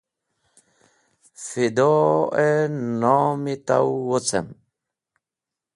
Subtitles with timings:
[1.47, 2.47] Fido-e
[3.01, 4.47] nom-e tow wocem.